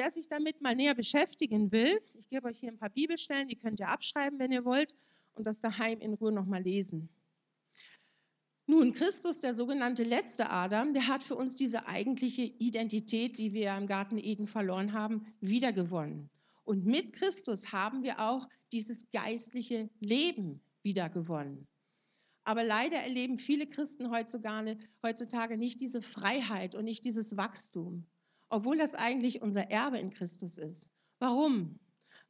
[0.00, 3.56] wer sich damit mal näher beschäftigen will, ich gebe euch hier ein paar Bibelstellen, die
[3.56, 4.94] könnt ihr abschreiben, wenn ihr wollt,
[5.34, 7.10] und das daheim in Ruhe nochmal lesen.
[8.66, 13.76] Nun, Christus, der sogenannte letzte Adam, der hat für uns diese eigentliche Identität, die wir
[13.76, 16.30] im Garten Eden verloren haben, wiedergewonnen.
[16.64, 21.66] Und mit Christus haben wir auch dieses geistliche Leben wiedergewonnen.
[22.44, 28.06] Aber leider erleben viele Christen heutzutage nicht diese Freiheit und nicht dieses Wachstum,
[28.50, 30.90] obwohl das eigentlich unser Erbe in Christus ist.
[31.18, 31.78] Warum?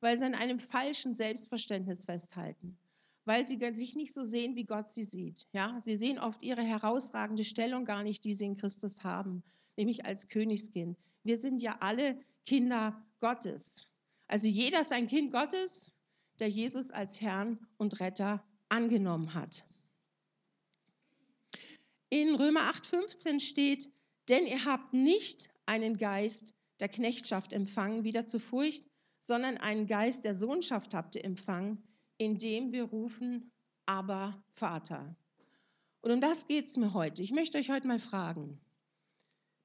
[0.01, 2.79] Weil sie an einem falschen Selbstverständnis festhalten,
[3.25, 5.49] weil sie sich nicht so sehen, wie Gott sie sieht.
[5.53, 5.81] Ja?
[5.81, 9.43] Sie sehen oft ihre herausragende Stellung gar nicht, die sie in Christus haben,
[9.77, 10.97] nämlich als Königskind.
[11.25, 13.89] Wir sind ja alle Kinder Gottes.
[14.29, 15.93] Also jeder ist ein Kind Gottes,
[16.39, 19.67] der Jesus als Herrn und Retter angenommen hat.
[22.09, 23.91] In Römer 8:15 steht,
[24.29, 28.83] denn ihr habt nicht einen Geist der Knechtschaft empfangen, wieder zur Furcht,
[29.23, 31.81] sondern einen Geist der Sohnschaft habt ihr empfangen,
[32.19, 33.53] indem wir rufen,
[33.87, 35.15] aber Vater.
[36.01, 37.23] Und um das geht es mir heute.
[37.23, 38.61] Ich möchte euch heute mal fragen,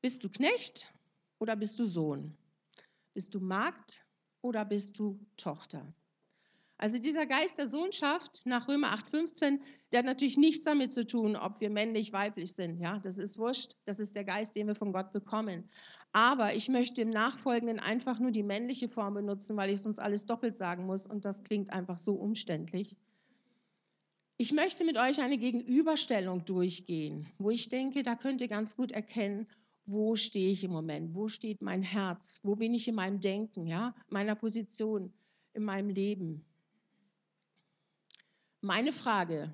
[0.01, 0.93] bist du Knecht
[1.39, 2.37] oder bist du Sohn?
[3.15, 4.05] Bist du Magd
[4.41, 5.91] oder bist du Tochter?
[6.77, 9.59] Also dieser Geist der Sohnschaft nach Römer 8,15,
[9.91, 12.79] der hat natürlich nichts damit zu tun, ob wir männlich, weiblich sind.
[12.79, 13.77] Ja, das ist wurscht.
[13.85, 15.69] Das ist der Geist, den wir von Gott bekommen.
[16.11, 20.25] Aber ich möchte im Nachfolgenden einfach nur die männliche Form benutzen, weil ich sonst alles
[20.25, 22.95] doppelt sagen muss und das klingt einfach so umständlich.
[24.37, 28.91] Ich möchte mit euch eine Gegenüberstellung durchgehen, wo ich denke, da könnt ihr ganz gut
[28.91, 29.47] erkennen,
[29.85, 33.65] wo stehe ich im Moment, wo steht mein Herz, wo bin ich in meinem Denken,
[33.65, 35.13] ja, meiner Position,
[35.53, 36.45] in meinem Leben.
[38.65, 39.53] Meine Frage,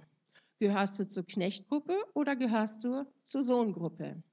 [0.57, 4.23] gehörst du zur Knechtgruppe oder gehörst du zur Sohngruppe?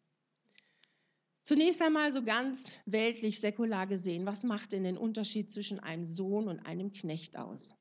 [1.42, 6.46] Zunächst einmal so ganz weltlich, säkular gesehen, was macht denn den Unterschied zwischen einem Sohn
[6.46, 7.74] und einem Knecht aus?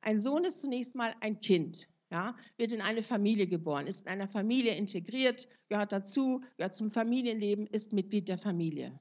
[0.00, 4.08] Ein Sohn ist zunächst mal ein Kind, ja, wird in eine Familie geboren, ist in
[4.08, 8.98] einer Familie integriert, gehört dazu, gehört zum Familienleben, ist Mitglied der Familie.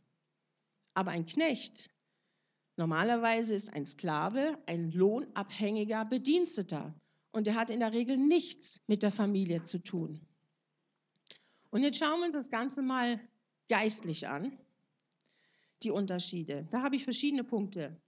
[0.94, 1.90] Aber ein Knecht,
[2.78, 6.94] normalerweise ist ein Sklave ein lohnabhängiger Bediensteter
[7.34, 10.22] und er hat in der Regel nichts mit der Familie zu tun.
[11.72, 13.20] Und jetzt schauen wir uns das Ganze mal
[13.68, 14.58] geistlich an,
[15.82, 16.68] die Unterschiede.
[16.72, 18.00] Da habe ich verschiedene Punkte.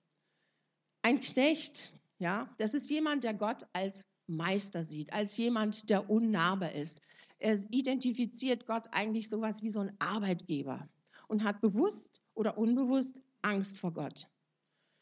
[1.02, 6.72] Ein Knecht, ja, das ist jemand, der Gott als Meister sieht, als jemand, der unnahbar
[6.74, 7.02] ist.
[7.40, 10.88] Er identifiziert Gott eigentlich sowas wie so ein Arbeitgeber
[11.28, 14.28] und hat bewusst oder unbewusst Angst vor Gott.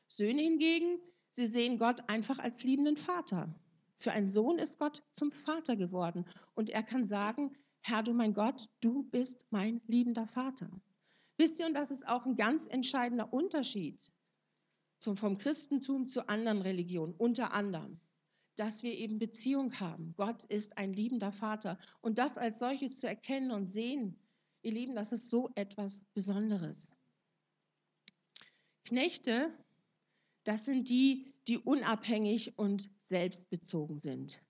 [0.08, 1.00] Söhne hingegen,
[1.32, 3.54] sie sehen Gott einfach als liebenden Vater.
[4.04, 6.26] Für einen Sohn ist Gott zum Vater geworden
[6.56, 10.70] und er kann sagen, Herr du mein Gott, du bist mein liebender Vater.
[11.38, 14.12] Wisst ihr, und das ist auch ein ganz entscheidender Unterschied
[15.00, 17.98] zum, vom Christentum zu anderen Religionen, unter anderem,
[18.58, 20.14] dass wir eben Beziehung haben.
[20.18, 21.80] Gott ist ein liebender Vater.
[22.02, 24.20] Und das als solches zu erkennen und sehen,
[24.64, 26.92] ihr Lieben, das ist so etwas Besonderes.
[28.84, 29.58] Knechte,
[30.44, 34.42] das sind die, die unabhängig und selbstbezogen sind.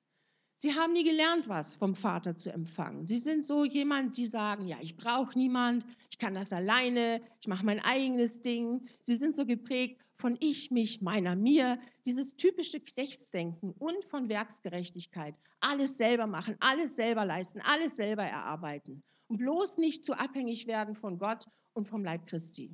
[0.56, 3.06] Sie haben nie gelernt, was vom Vater zu empfangen.
[3.06, 7.48] Sie sind so jemand, die sagen, ja, ich brauche niemand, ich kann das alleine, ich
[7.48, 8.88] mache mein eigenes Ding.
[9.02, 15.36] Sie sind so geprägt von ich, mich, meiner, mir, dieses typische Knechtsdenken und von Werksgerechtigkeit.
[15.60, 20.96] Alles selber machen, alles selber leisten, alles selber erarbeiten und bloß nicht zu abhängig werden
[20.96, 21.44] von Gott
[21.74, 22.74] und vom Leib Christi.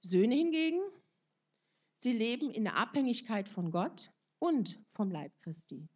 [0.00, 0.80] Söhne hingegen,
[2.00, 5.88] sie leben in der Abhängigkeit von Gott und vom Leib Christi.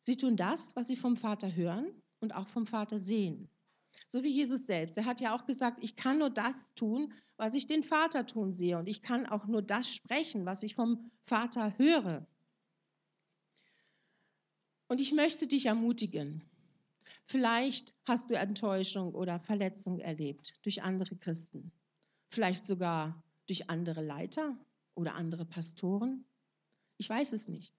[0.00, 3.48] Sie tun das, was sie vom Vater hören und auch vom Vater sehen.
[4.08, 4.96] So wie Jesus selbst.
[4.96, 8.52] Er hat ja auch gesagt, ich kann nur das tun, was ich den Vater tun
[8.52, 8.78] sehe.
[8.78, 12.26] Und ich kann auch nur das sprechen, was ich vom Vater höre.
[14.88, 16.42] Und ich möchte dich ermutigen.
[17.26, 21.70] Vielleicht hast du Enttäuschung oder Verletzung erlebt durch andere Christen.
[22.28, 24.56] Vielleicht sogar durch andere Leiter
[24.94, 26.24] oder andere Pastoren.
[27.00, 27.74] Ich weiß es nicht.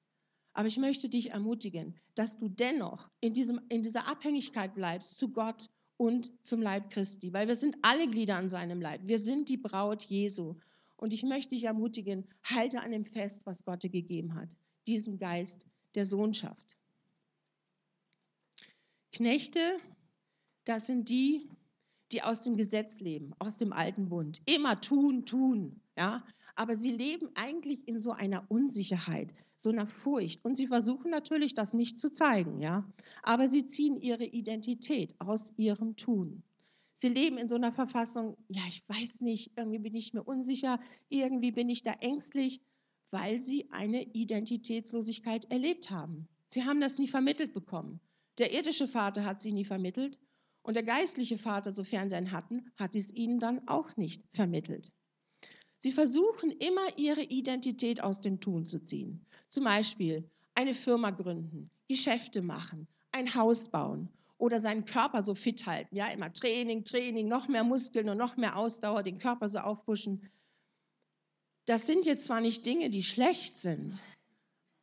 [0.53, 5.31] Aber ich möchte dich ermutigen, dass du dennoch in, diesem, in dieser Abhängigkeit bleibst zu
[5.31, 9.01] Gott und zum Leib Christi, weil wir sind alle Glieder an seinem Leib.
[9.03, 10.56] Wir sind die Braut Jesu.
[10.97, 14.57] Und ich möchte dich ermutigen, halte an dem fest, was Gott dir gegeben hat,
[14.88, 15.63] diesen Geist
[15.94, 16.75] der Sohnschaft.
[19.12, 19.77] Knechte,
[20.63, 21.47] das sind die,
[22.12, 24.41] die aus dem Gesetz leben, aus dem alten Bund.
[24.45, 25.79] Immer tun, tun.
[25.95, 26.25] Ja?
[26.56, 30.44] Aber sie leben eigentlich in so einer Unsicherheit, so einer Furcht.
[30.44, 32.86] Und sie versuchen natürlich, das nicht zu zeigen, ja.
[33.24, 36.44] Aber sie ziehen ihre Identität aus ihrem Tun.
[36.94, 40.80] Sie leben in so einer Verfassung, ja, ich weiß nicht, irgendwie bin ich mir unsicher,
[41.09, 42.62] irgendwie bin ich da ängstlich,
[43.12, 46.27] weil sie eine Identitätslosigkeit erlebt haben.
[46.48, 48.00] Sie haben das nie vermittelt bekommen.
[48.38, 50.19] Der irdische Vater hat sie nie vermittelt
[50.63, 54.92] und der geistliche Vater, sofern sie einen hatten, hat es ihnen dann auch nicht vermittelt.
[55.83, 59.19] Sie versuchen immer ihre Identität aus dem Tun zu ziehen.
[59.47, 60.23] Zum Beispiel
[60.53, 64.07] eine Firma gründen, Geschäfte machen, ein Haus bauen
[64.37, 65.95] oder seinen Körper so fit halten.
[65.95, 70.29] Ja, immer Training, Training, noch mehr Muskeln und noch mehr Ausdauer, den Körper so aufpushen.
[71.65, 73.97] Das sind jetzt zwar nicht Dinge, die schlecht sind,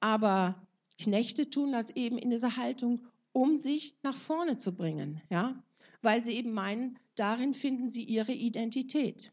[0.00, 0.66] aber
[1.00, 5.62] Knechte tun das eben in dieser Haltung, um sich nach vorne zu bringen, ja,
[6.02, 9.30] weil sie eben meinen, darin finden sie ihre Identität.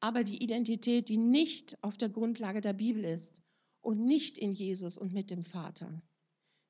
[0.00, 3.42] Aber die Identität, die nicht auf der Grundlage der Bibel ist
[3.82, 6.02] und nicht in Jesus und mit dem Vater,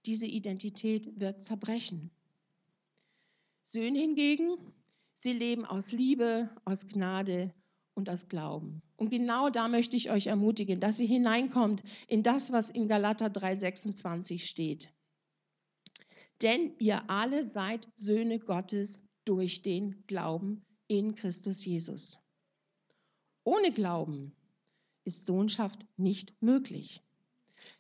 [0.07, 2.11] diese Identität wird zerbrechen.
[3.63, 4.57] Söhne hingegen,
[5.15, 7.55] sie leben aus Liebe, aus Gnade
[7.95, 8.83] und aus Glauben.
[8.97, 13.27] Und genau da möchte ich euch ermutigen, dass ihr hineinkommt in das, was in Galater
[13.27, 14.91] 3:26 steht.
[16.43, 22.19] Denn ihr alle seid Söhne Gottes durch den Glauben in Christus Jesus.
[23.45, 24.33] Ohne Glauben
[25.05, 27.03] ist Sohnschaft nicht möglich.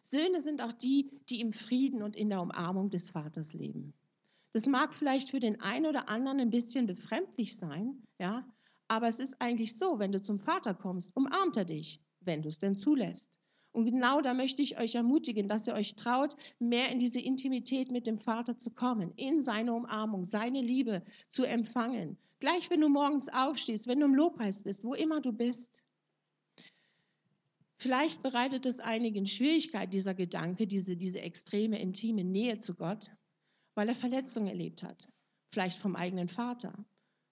[0.02, 3.92] Söhne sind auch die, die im Frieden und in der Umarmung des Vaters leben.
[4.52, 8.44] Das mag vielleicht für den einen oder anderen ein bisschen befremdlich sein, ja,
[8.88, 12.48] aber es ist eigentlich so, wenn du zum Vater kommst, umarmt er dich, wenn du
[12.48, 13.30] es denn zulässt.
[13.72, 17.92] Und genau da möchte ich euch ermutigen, dass ihr euch traut, mehr in diese Intimität
[17.92, 22.18] mit dem Vater zu kommen, in seine Umarmung, seine Liebe zu empfangen.
[22.40, 25.84] Gleich wenn du morgens aufstehst, wenn du im Lobpreis bist, wo immer du bist.
[27.76, 33.10] Vielleicht bereitet es einigen Schwierigkeit, dieser Gedanke, diese, diese extreme, intime Nähe zu Gott,
[33.74, 35.08] weil er Verletzungen erlebt hat.
[35.52, 36.84] Vielleicht vom eigenen Vater,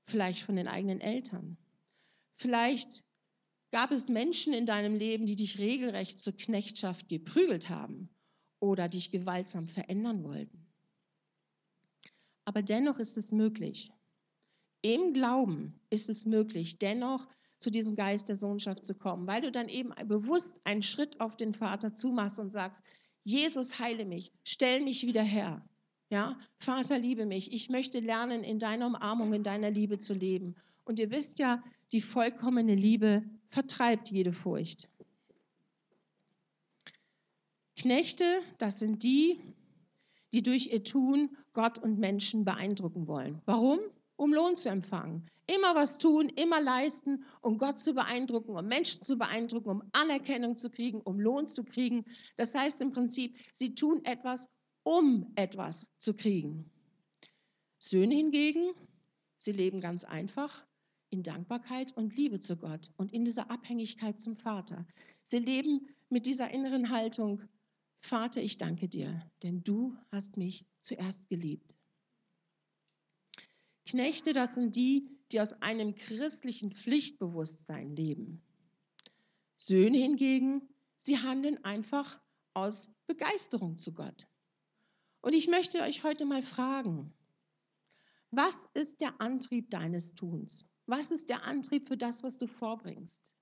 [0.07, 1.57] vielleicht von den eigenen Eltern.
[2.37, 3.03] Vielleicht
[3.71, 8.09] gab es Menschen in deinem Leben, die dich regelrecht zur Knechtschaft geprügelt haben
[8.61, 10.67] oder dich gewaltsam verändern wollten.
[12.45, 13.91] Aber dennoch ist es möglich.
[14.83, 17.27] Im Glauben ist es möglich, dennoch
[17.59, 21.37] zu diesem Geist der Sohnschaft zu kommen, weil du dann eben bewusst einen Schritt auf
[21.37, 22.83] den Vater zumachst und sagst,
[23.25, 25.63] Jesus heile mich, stell mich wieder her.
[26.11, 27.53] Ja, Vater, liebe mich.
[27.53, 30.55] Ich möchte lernen, in deiner Umarmung, in deiner Liebe zu leben.
[30.85, 34.89] Und ihr wisst ja, die vollkommene Liebe vertreibt jede Furcht.
[37.77, 39.41] Knechte, das sind die,
[40.33, 43.43] die durch ihr Tun Gott und Menschen beeindrucken wollen.
[43.45, 43.81] Warum?
[44.19, 45.31] Um Lohn zu empfangen.
[45.47, 50.57] Immer was tun, immer leisten, um Gott zu beeindrucken, um Menschen zu beeindrucken, um Anerkennung
[50.57, 52.05] zu kriegen, um Lohn zu kriegen.
[52.37, 54.49] Das heißt im Prinzip, sie tun etwas,
[54.83, 56.71] um etwas zu kriegen.
[57.79, 58.73] Söhne hingegen,
[59.37, 60.67] sie leben ganz einfach
[61.11, 64.85] in Dankbarkeit und Liebe zu Gott und in dieser Abhängigkeit zum Vater.
[65.23, 67.43] Sie leben mit dieser inneren Haltung,
[68.01, 71.78] Vater, ich danke dir, denn du hast mich zuerst geliebt.
[73.89, 78.43] Knechte, das sind die, die aus einem christlichen Pflichtbewusstsein leben.
[79.57, 80.63] Söhne hingegen,
[80.99, 82.21] sie handeln einfach
[82.55, 84.27] aus Begeisterung zu Gott.
[85.23, 87.13] Und ich möchte euch heute mal fragen,
[88.31, 90.67] was ist der Antrieb deines Tuns?
[90.87, 93.33] Was ist der Antrieb für das, was du vorbringst?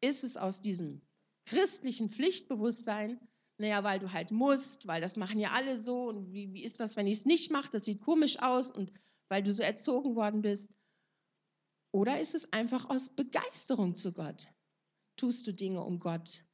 [0.00, 1.02] Ist es aus diesem
[1.44, 3.20] christlichen Pflichtbewusstsein,
[3.58, 6.80] naja, weil du halt musst, weil das machen ja alle so und wie, wie ist
[6.80, 7.70] das, wenn ich es nicht mache?
[7.70, 8.90] Das sieht komisch aus und
[9.28, 10.72] weil du so erzogen worden bist.
[11.92, 14.46] Oder ist es einfach aus Begeisterung zu Gott?
[15.16, 16.44] Tust du Dinge, um Gott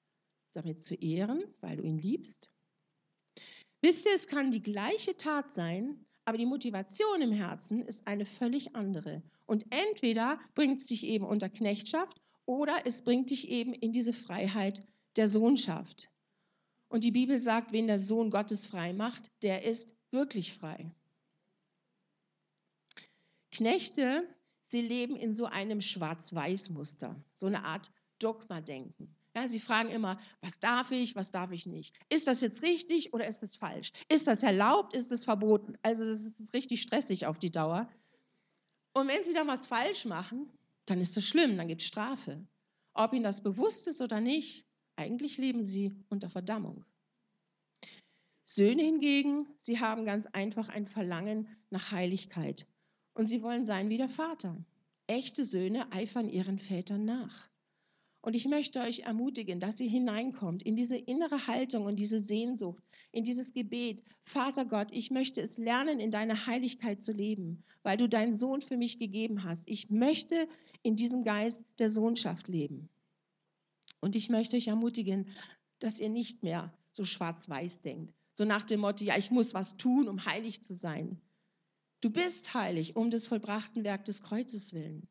[0.55, 2.51] damit zu ehren, weil du ihn liebst?
[3.81, 8.25] Wisst ihr, es kann die gleiche Tat sein, aber die Motivation im Herzen ist eine
[8.25, 9.23] völlig andere.
[9.47, 14.13] Und entweder bringt es dich eben unter Knechtschaft oder es bringt dich eben in diese
[14.13, 14.85] Freiheit
[15.17, 16.11] der Sohnschaft.
[16.89, 20.91] Und die Bibel sagt, wen der Sohn Gottes frei macht, der ist wirklich frei.
[23.51, 24.29] Knechte
[24.69, 29.17] Sie leben in so einem Schwarz-Weiß-Muster, so eine Art Dogma-Denken.
[29.35, 31.95] Ja, sie fragen immer, was darf ich, was darf ich nicht?
[32.11, 33.93] Ist das jetzt richtig oder ist es falsch?
[34.11, 35.79] Ist das erlaubt, ist es verboten?
[35.81, 37.89] Also das ist richtig stressig auf die Dauer.
[38.93, 40.53] Und wenn sie dann was falsch machen,
[40.85, 42.47] dann ist das schlimm, dann gibt es Strafe.
[42.93, 46.85] Ob ihnen das bewusst ist oder nicht, eigentlich leben sie unter Verdammung.
[48.45, 52.67] Söhne hingegen, sie haben ganz einfach ein Verlangen nach Heiligkeit
[53.19, 54.65] und sie wollen sein wie der Vater.
[55.09, 57.49] Echte Söhne eifern ihren Vätern nach.
[58.21, 62.81] Und ich möchte euch ermutigen, dass ihr hineinkommt in diese innere Haltung und diese Sehnsucht,
[63.11, 67.97] in dieses Gebet, Vater Gott, ich möchte es lernen, in deiner Heiligkeit zu leben, weil
[67.97, 69.67] du deinen Sohn für mich gegeben hast.
[69.67, 70.49] Ich möchte
[70.83, 72.89] in diesem Geist der Sohnschaft leben.
[74.01, 75.27] Und ich möchte euch ermutigen,
[75.81, 78.15] dass ihr nicht mehr so schwarz-weiß denkt.
[78.37, 81.21] So nach dem Motto, ja, ich muss was tun, um heilig zu sein.
[82.01, 85.09] Du bist heilig um des vollbrachten Werk des Kreuzes willen.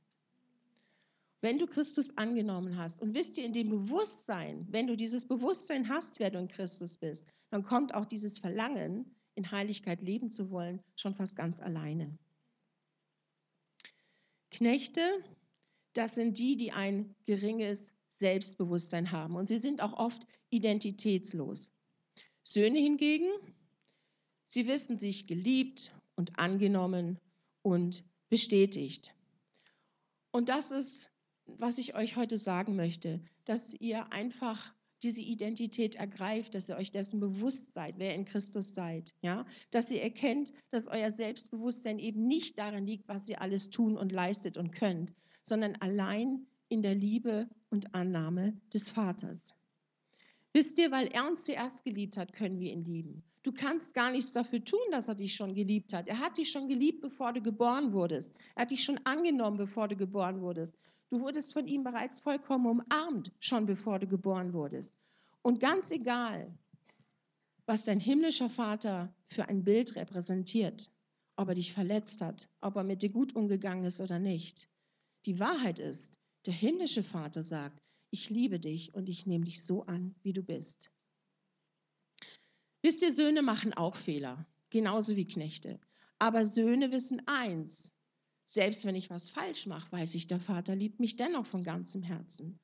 [1.41, 5.87] Wenn du Christus angenommen hast und wisst ihr in dem Bewusstsein, wenn du dieses Bewusstsein
[5.87, 10.49] hast, wer du in Christus bist, dann kommt auch dieses Verlangen, in Heiligkeit leben zu
[10.49, 12.17] wollen, schon fast ganz alleine.
[14.49, 15.23] Knechte,
[15.93, 21.71] das sind die, die ein geringes Selbstbewusstsein haben und sie sind auch oft identitätslos.
[22.43, 23.29] Söhne hingegen,
[24.45, 27.17] sie wissen sich geliebt und angenommen
[27.61, 29.13] und bestätigt.
[30.31, 31.09] Und das ist,
[31.45, 36.91] was ich euch heute sagen möchte, dass ihr einfach diese Identität ergreift, dass ihr euch
[36.91, 42.27] dessen bewusst seid, wer in Christus seid, ja, dass ihr erkennt, dass euer Selbstbewusstsein eben
[42.27, 46.95] nicht darin liegt, was ihr alles tun und leistet und könnt, sondern allein in der
[46.95, 49.53] Liebe und Annahme des Vaters.
[50.53, 53.23] Wisst ihr, weil er uns zuerst geliebt hat, können wir ihn lieben.
[53.47, 56.09] Du kannst gar nichts dafür tun, dass er dich schon geliebt hat.
[56.09, 58.35] Er hat dich schon geliebt, bevor du geboren wurdest.
[58.55, 60.77] Er hat dich schon angenommen, bevor du geboren wurdest.
[61.09, 64.97] Du wurdest von ihm bereits vollkommen umarmt, schon bevor du geboren wurdest.
[65.43, 66.53] Und ganz egal,
[67.65, 70.91] was dein himmlischer Vater für ein Bild repräsentiert,
[71.37, 74.67] ob er dich verletzt hat, ob er mit dir gut umgegangen ist oder nicht.
[75.25, 76.11] Die Wahrheit ist,
[76.45, 80.43] der himmlische Vater sagt, ich liebe dich und ich nehme dich so an, wie du
[80.43, 80.91] bist.
[82.81, 85.79] Wisst ihr, Söhne machen auch Fehler, genauso wie Knechte.
[86.19, 87.93] Aber Söhne wissen eins,
[88.45, 92.01] selbst wenn ich was falsch mache, weiß ich, der Vater liebt mich dennoch von ganzem
[92.01, 92.59] Herzen.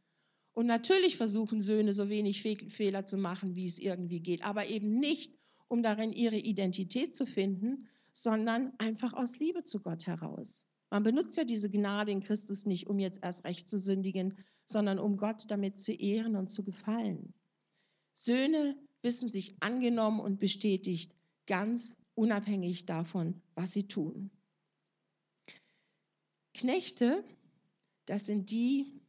[0.54, 5.00] Und natürlich versuchen Söhne so wenig Fehler zu machen, wie es irgendwie geht, aber eben
[5.00, 5.36] nicht,
[5.68, 10.64] um darin ihre Identität zu finden, sondern einfach aus Liebe zu Gott heraus.
[10.92, 15.00] Man benutzt ja diese Gnade in Christus nicht, um jetzt erst recht zu sündigen, sondern
[15.00, 17.34] um Gott damit zu ehren und zu gefallen.
[18.14, 21.14] Söhne wissen sich angenommen und bestätigt,
[21.46, 24.32] ganz unabhängig davon, was sie tun.
[26.54, 27.24] Knechte,
[28.06, 29.02] das sind die,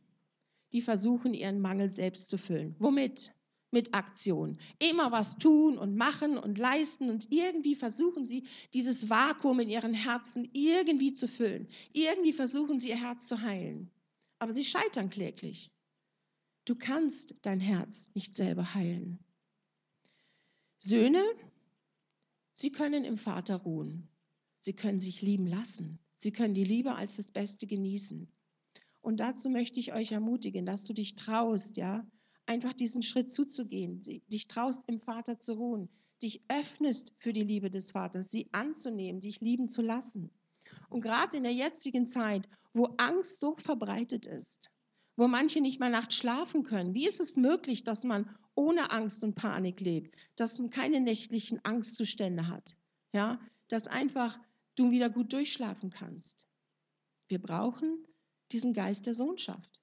[0.73, 2.75] die versuchen, ihren Mangel selbst zu füllen.
[2.79, 3.33] Womit?
[3.71, 4.59] Mit Aktion.
[4.79, 9.95] Immer was tun und machen und leisten und irgendwie versuchen sie, dieses Vakuum in ihren
[9.95, 11.69] Herzen irgendwie zu füllen.
[11.93, 13.91] Irgendwie versuchen sie, ihr Herz zu heilen.
[14.39, 15.71] Aber sie scheitern kläglich.
[16.65, 19.19] Du kannst dein Herz nicht selber heilen.
[20.85, 21.25] Söhne,
[22.53, 24.07] sie können im Vater ruhen.
[24.59, 25.99] Sie können sich lieben lassen.
[26.19, 28.31] Sie können die Liebe als das Beste genießen.
[29.01, 32.07] Und dazu möchte ich euch ermutigen, dass du dich traust, ja,
[32.45, 35.89] einfach diesen Schritt zuzugehen, dich traust, im Vater zu ruhen,
[36.23, 40.31] dich öffnest für die Liebe des Vaters, sie anzunehmen, dich lieben zu lassen.
[40.91, 44.71] Und gerade in der jetzigen Zeit, wo Angst so verbreitet ist,
[45.17, 46.95] wo manche nicht mal nachts schlafen können.
[46.95, 51.65] Wie ist es möglich, dass man ohne Angst und Panik lebt, dass man keine nächtlichen
[51.65, 52.77] Angstzustände hat,
[53.13, 54.39] ja, dass einfach
[54.77, 56.47] du wieder gut durchschlafen kannst?
[57.29, 58.05] Wir brauchen
[58.53, 59.83] diesen Geist der Sohnschaft.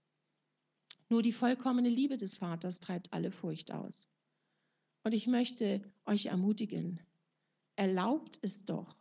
[1.09, 4.09] Nur die vollkommene Liebe des Vaters treibt alle Furcht aus.
[5.03, 7.01] Und ich möchte euch ermutigen,
[7.75, 8.95] erlaubt es doch,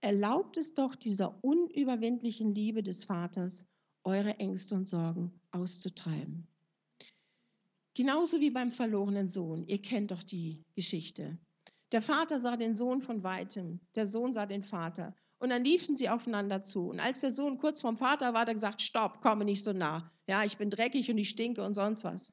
[0.00, 3.66] erlaubt es doch dieser unüberwindlichen Liebe des Vaters,
[4.04, 6.46] eure Ängste und Sorgen auszutreiben.
[7.94, 9.66] Genauso wie beim verlorenen Sohn.
[9.66, 11.38] Ihr kennt doch die Geschichte.
[11.92, 15.14] Der Vater sah den Sohn von weitem, der Sohn sah den Vater.
[15.38, 16.88] Und dann liefen sie aufeinander zu.
[16.88, 19.72] Und als der Sohn kurz vorm Vater war, hat er gesagt, stopp, komme nicht so
[19.72, 20.10] nah.
[20.26, 22.32] Ja, ich bin dreckig und ich stinke und sonst was.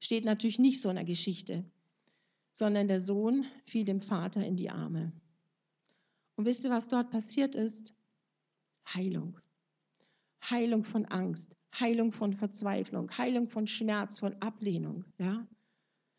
[0.00, 1.64] Steht natürlich nicht so in der Geschichte.
[2.52, 5.12] Sondern der Sohn fiel dem Vater in die Arme.
[6.36, 7.94] Und wisst ihr, was dort passiert ist?
[8.92, 9.38] Heilung.
[10.42, 15.04] Heilung von Angst, Heilung von Verzweiflung, Heilung von Schmerz, von Ablehnung.
[15.18, 15.46] Ja?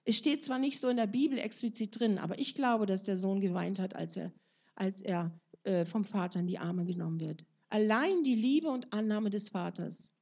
[0.06, 3.18] Es steht zwar nicht so in der Bibel explizit drin, aber ich glaube, dass der
[3.18, 4.32] Sohn geweint hat, als er,
[4.76, 5.32] als er
[5.64, 7.46] äh, vom Vater in die Arme genommen wird.
[7.70, 10.14] Allein die Liebe und Annahme des Vaters,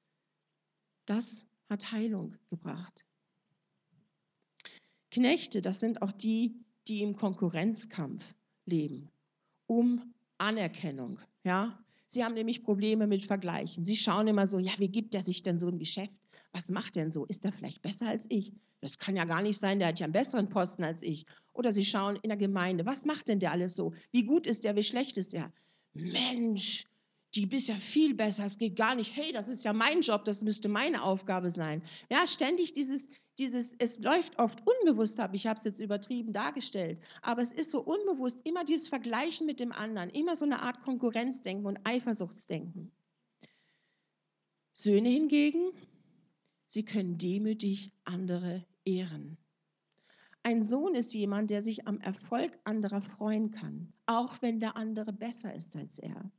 [1.06, 3.06] das hat Heilung gebracht.
[5.12, 6.56] Knechte, das sind auch die,
[6.88, 8.34] die im Konkurrenzkampf
[8.66, 9.12] leben,
[9.68, 11.20] um Anerkennung.
[11.44, 11.85] Ja?
[12.08, 13.84] Sie haben nämlich Probleme mit Vergleichen.
[13.84, 16.14] Sie schauen immer so, ja, wie gibt er sich denn so ein Geschäft?
[16.52, 17.26] Was macht denn so?
[17.26, 18.54] Ist er vielleicht besser als ich?
[18.82, 21.26] Das kann ja gar nicht sein, der hat ja einen besseren Posten als ich.
[21.54, 23.94] Oder sie schauen in der Gemeinde, was macht denn der alles so?
[24.12, 25.52] Wie gut ist der, wie schlecht ist der?
[25.94, 26.86] Mensch,
[27.34, 30.26] die bist ja viel besser, es geht gar nicht, hey, das ist ja mein Job,
[30.26, 31.82] das müsste meine Aufgabe sein.
[32.10, 37.00] Ja, ständig dieses, dieses, es läuft oft unbewusst ab, ich habe es jetzt übertrieben dargestellt,
[37.22, 40.82] aber es ist so unbewusst, immer dieses Vergleichen mit dem anderen, immer so eine Art
[40.82, 42.92] Konkurrenzdenken und Eifersuchtsdenken.
[44.74, 45.72] Söhne hingegen,
[46.66, 49.38] sie können demütig andere ehren.
[50.44, 55.12] Ein Sohn ist jemand, der sich am Erfolg anderer freuen kann, auch wenn der andere
[55.12, 56.32] besser ist als er.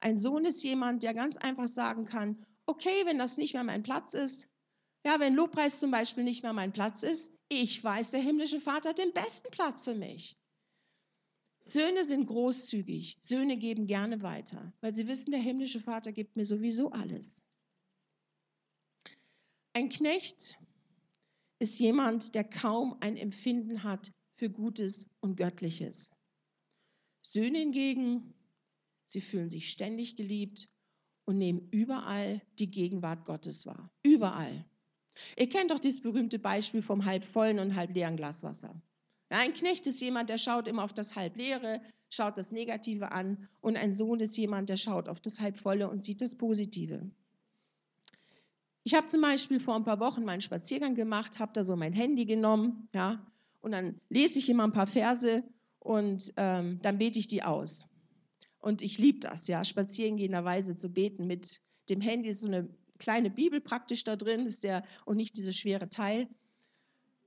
[0.00, 3.82] Ein Sohn ist jemand, der ganz einfach sagen kann, okay, wenn das nicht mehr mein
[3.82, 4.49] Platz ist,
[5.04, 8.90] ja, wenn Lobpreis zum Beispiel nicht mehr mein Platz ist, ich weiß, der himmlische Vater
[8.90, 10.36] hat den besten Platz für mich.
[11.64, 13.18] Söhne sind großzügig.
[13.22, 17.42] Söhne geben gerne weiter, weil sie wissen, der himmlische Vater gibt mir sowieso alles.
[19.72, 20.58] Ein Knecht
[21.60, 26.10] ist jemand, der kaum ein Empfinden hat für Gutes und Göttliches.
[27.22, 28.34] Söhne hingegen,
[29.06, 30.68] sie fühlen sich ständig geliebt
[31.26, 33.90] und nehmen überall die Gegenwart Gottes wahr.
[34.02, 34.64] Überall.
[35.36, 38.80] Ihr kennt doch dieses berühmte Beispiel vom halb vollen und halb leeren Glas Wasser.
[39.30, 43.12] Ja, ein Knecht ist jemand, der schaut immer auf das halb leere, schaut das Negative
[43.12, 46.36] an und ein Sohn ist jemand, der schaut auf das halb volle und sieht das
[46.36, 47.10] Positive.
[48.82, 51.92] Ich habe zum Beispiel vor ein paar Wochen meinen Spaziergang gemacht, habe da so mein
[51.92, 53.24] Handy genommen, ja,
[53.60, 55.44] und dann lese ich immer ein paar Verse
[55.78, 57.86] und ähm, dann bete ich die aus.
[58.58, 62.68] Und ich liebe das, ja, spazierengehenderweise zu beten mit dem Handy ist so eine
[63.00, 66.28] kleine Bibel praktisch da drin ist der, und nicht dieser schwere Teil.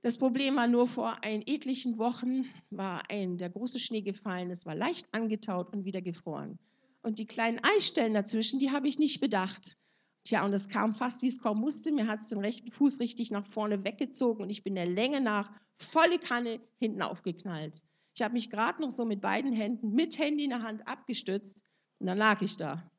[0.00, 4.64] Das Problem war nur, vor ein etlichen Wochen war ein, der große Schnee gefallen, es
[4.64, 6.58] war leicht angetaut und wieder gefroren.
[7.02, 9.76] Und die kleinen Eisstellen dazwischen, die habe ich nicht bedacht.
[10.24, 11.92] Tja, und es kam fast, wie es kommen musste.
[11.92, 15.20] Mir hat es den rechten Fuß richtig nach vorne weggezogen und ich bin der Länge
[15.20, 17.82] nach volle Kanne hinten aufgeknallt.
[18.14, 21.60] Ich habe mich gerade noch so mit beiden Händen, mit Handy in der Hand abgestützt
[21.98, 22.90] und dann lag ich da.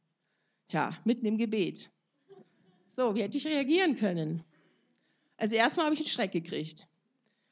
[0.70, 1.90] Tja, mitten im Gebet.
[2.88, 4.44] So, wie hätte ich reagieren können?
[5.38, 6.88] Also erstmal habe ich einen Schreck gekriegt.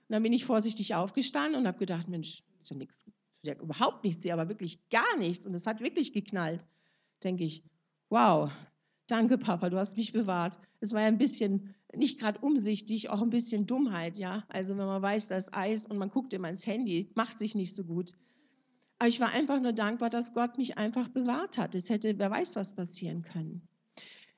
[0.07, 3.05] Und dann bin ich vorsichtig aufgestanden und habe gedacht, Mensch, ist ja nichts,
[3.41, 5.45] ja überhaupt nichts, aber wirklich gar nichts.
[5.45, 6.65] Und es hat wirklich geknallt.
[7.23, 7.63] Denke ich,
[8.09, 8.51] wow,
[9.07, 10.59] danke Papa, du hast mich bewahrt.
[10.79, 14.43] Es war ja ein bisschen, nicht gerade umsichtig, auch ein bisschen Dummheit, ja.
[14.49, 17.55] Also wenn man weiß, da ist Eis und man guckt immer ins Handy, macht sich
[17.55, 18.13] nicht so gut.
[18.99, 21.75] Aber ich war einfach nur dankbar, dass Gott mich einfach bewahrt hat.
[21.75, 23.67] Es hätte, wer weiß, was passieren können.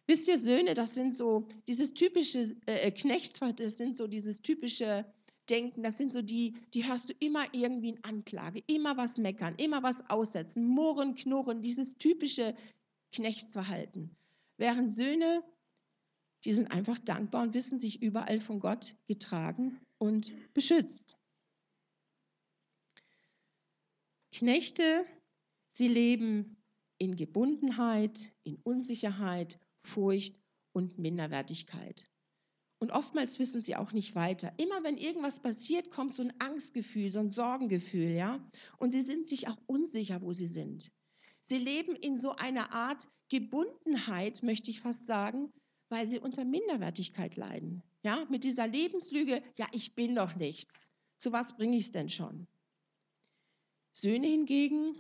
[0.08, 5.06] Wisst ihr, Söhne, das sind so dieses typische äh, Knechts, das sind so dieses typische
[5.50, 9.56] Denken, das sind so die, die hörst du immer irgendwie in Anklage, immer was meckern,
[9.58, 12.56] immer was aussetzen, murren, knurren, dieses typische
[13.12, 14.16] Knechtsverhalten.
[14.58, 15.44] Während Söhne,
[16.44, 21.18] die sind einfach dankbar und wissen sich überall von Gott getragen und beschützt.
[24.32, 25.06] Knechte,
[25.74, 26.58] sie leben
[26.98, 30.36] in Gebundenheit, in Unsicherheit Furcht
[30.74, 32.10] und Minderwertigkeit.
[32.80, 34.54] Und oftmals wissen sie auch nicht weiter.
[34.58, 38.46] Immer wenn irgendwas passiert, kommt so ein Angstgefühl, so ein Sorgengefühl, ja?
[38.78, 40.92] Und sie sind sich auch unsicher, wo sie sind.
[41.42, 45.52] Sie leben in so einer Art Gebundenheit, möchte ich fast sagen,
[45.90, 47.82] weil sie unter Minderwertigkeit leiden.
[48.04, 50.92] Ja, mit dieser Lebenslüge, ja, ich bin doch nichts.
[51.18, 52.48] Zu was bringe ich es denn schon?
[53.92, 54.96] Söhne hingegen,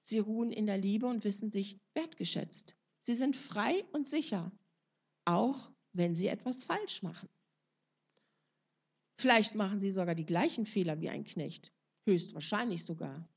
[0.00, 2.75] sie ruhen in der Liebe und wissen sich wertgeschätzt.
[3.06, 4.50] Sie sind frei und sicher,
[5.26, 7.28] auch wenn sie etwas falsch machen.
[9.20, 11.72] Vielleicht machen sie sogar die gleichen Fehler wie ein Knecht,
[12.08, 13.28] höchstwahrscheinlich sogar.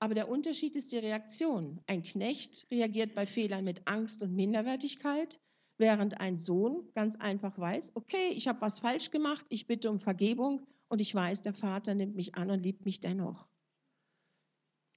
[0.00, 1.80] Aber der Unterschied ist die Reaktion.
[1.86, 5.38] Ein Knecht reagiert bei Fehlern mit Angst und Minderwertigkeit,
[5.78, 10.00] während ein Sohn ganz einfach weiß, okay, ich habe was falsch gemacht, ich bitte um
[10.00, 13.46] Vergebung und ich weiß, der Vater nimmt mich an und liebt mich dennoch.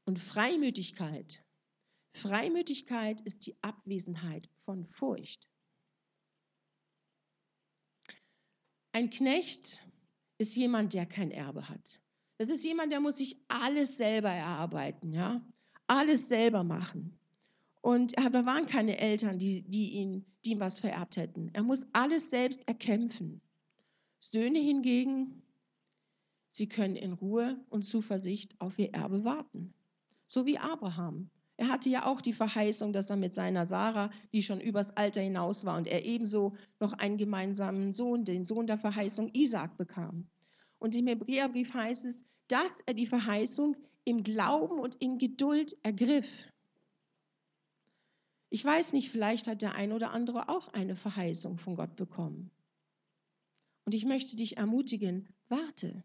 [0.06, 1.46] Und Freimütigkeit
[2.14, 5.50] Freimütigkeit ist die Abwesenheit von Furcht.
[8.92, 9.84] Ein Knecht
[10.38, 12.00] ist jemand, der kein Erbe hat.
[12.38, 15.42] Das ist jemand, der muss sich alles selber erarbeiten, ja,
[15.88, 17.18] alles selber machen.
[17.82, 21.50] Und da waren keine Eltern, die, die, ihn, die ihm was vererbt hätten.
[21.54, 23.42] Er muss alles selbst erkämpfen.
[24.20, 25.42] Söhne hingegen,
[26.48, 29.74] sie können in Ruhe und Zuversicht auf ihr Erbe warten.
[30.28, 31.30] So wie Abraham.
[31.58, 35.22] Er hatte ja auch die Verheißung, dass er mit seiner Sarah, die schon übers Alter
[35.22, 40.28] hinaus war, und er ebenso noch einen gemeinsamen Sohn, den Sohn der Verheißung Isaac bekam.
[40.80, 46.50] Und im Hebräerbrief heißt es, dass er die Verheißung im Glauben und in Geduld ergriff.
[48.50, 52.52] Ich weiß nicht, vielleicht hat der ein oder andere auch eine Verheißung von Gott bekommen.
[53.86, 56.04] Und ich möchte dich ermutigen, warte.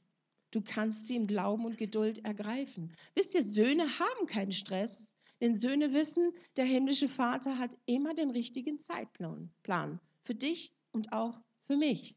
[0.51, 2.95] Du kannst sie im Glauben und Geduld ergreifen.
[3.15, 8.31] Wisst ihr, Söhne haben keinen Stress, Denn Söhne wissen, der himmlische Vater hat immer den
[8.31, 12.17] richtigen Zeitplan für dich und auch für mich.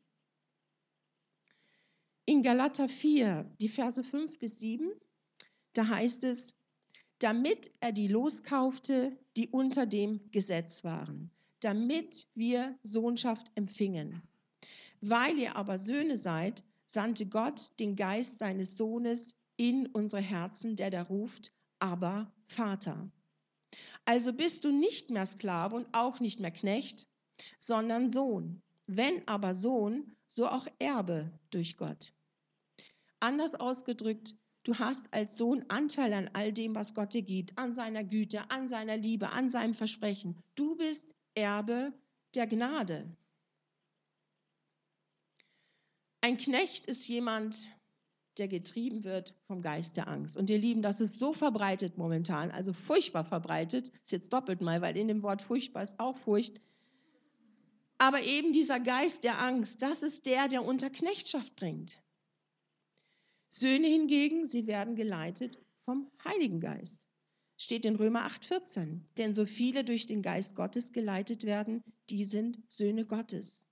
[2.26, 4.92] In Galater 4, die Verse 5 bis 7,
[5.74, 6.54] da heißt es,
[7.20, 11.30] damit er die loskaufte, die unter dem Gesetz waren,
[11.60, 14.22] damit wir Sohnschaft empfingen.
[15.02, 20.90] Weil ihr aber Söhne seid, sandte Gott den Geist seines Sohnes in unsere Herzen, der
[20.90, 23.10] da ruft, aber Vater.
[24.06, 27.08] Also bist du nicht mehr Sklave und auch nicht mehr Knecht,
[27.60, 28.62] sondern Sohn.
[28.88, 32.14] Wenn aber Sohn, so auch Erbe durch Gott.
[33.20, 37.74] Anders ausgedrückt, du hast als Sohn Anteil an all dem, was Gott dir gibt, an
[37.74, 40.38] seiner Güte, an seiner Liebe, an seinem Versprechen.
[40.56, 41.94] Du bist Erbe
[42.36, 43.16] der Gnade.
[46.22, 47.72] Ein Knecht ist jemand,
[48.38, 50.38] der getrieben wird vom Geist der Angst.
[50.38, 54.82] Und ihr Lieben, das ist so verbreitet momentan, also furchtbar verbreitet, ist jetzt doppelt mal,
[54.82, 56.60] weil in dem Wort furchtbar ist auch Furcht.
[57.98, 62.02] Aber eben dieser Geist der Angst, das ist der, der unter Knechtschaft bringt.
[63.50, 67.02] Söhne hingegen, sie werden geleitet vom Heiligen Geist.
[67.58, 69.02] Steht in Römer 8,14.
[69.18, 73.68] Denn so viele durch den Geist Gottes geleitet werden, die sind Söhne Gottes.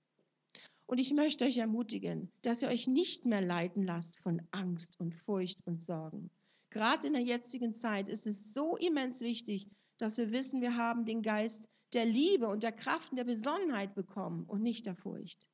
[0.90, 5.14] Und ich möchte euch ermutigen, dass ihr euch nicht mehr leiten lasst von Angst und
[5.14, 6.32] Furcht und Sorgen.
[6.70, 11.04] Gerade in der jetzigen Zeit ist es so immens wichtig, dass wir wissen, wir haben
[11.04, 15.46] den Geist der Liebe und der Kraft und der Besonnenheit bekommen und nicht der Furcht.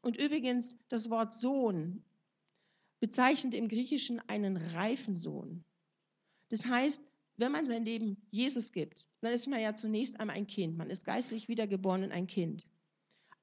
[0.00, 2.02] Und übrigens, das Wort Sohn
[2.98, 5.62] bezeichnet im Griechischen einen reifen Sohn.
[6.48, 7.04] Das heißt,
[7.36, 10.76] wenn man sein Leben Jesus gibt, dann ist man ja zunächst einmal ein Kind.
[10.76, 12.68] Man ist geistlich wiedergeboren und ein Kind.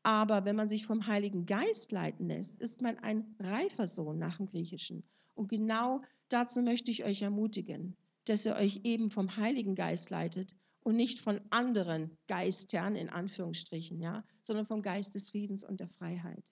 [0.03, 4.37] Aber wenn man sich vom Heiligen Geist leiten lässt, ist man ein reifer Sohn nach
[4.37, 5.03] dem Griechischen.
[5.35, 10.55] Und genau dazu möchte ich euch ermutigen, dass ihr euch eben vom Heiligen Geist leitet
[10.81, 15.89] und nicht von anderen Geistern in Anführungsstrichen, ja, sondern vom Geist des Friedens und der
[15.89, 16.51] Freiheit.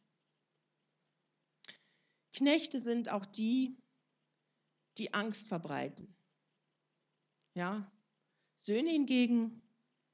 [2.34, 3.78] Knechte sind auch die,
[4.98, 6.16] die Angst verbreiten.
[7.56, 7.92] Ja,
[8.60, 9.62] Söhne hingegen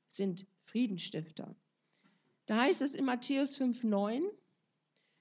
[0.08, 1.56] sind Friedensstifter.
[2.46, 4.22] Da heißt es in Matthäus 5,9,